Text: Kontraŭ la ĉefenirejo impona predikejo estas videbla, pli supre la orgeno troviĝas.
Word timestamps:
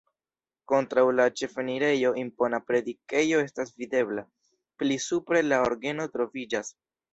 Kontraŭ 0.71 1.03
la 1.19 1.27
ĉefenirejo 1.41 2.13
impona 2.21 2.61
predikejo 2.71 3.43
estas 3.49 3.75
videbla, 3.83 4.25
pli 4.83 5.01
supre 5.07 5.45
la 5.53 5.63
orgeno 5.71 6.11
troviĝas. 6.17 6.77